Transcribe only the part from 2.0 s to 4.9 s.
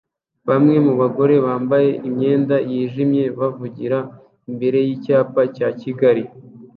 imyenda yijimye bavugira imbere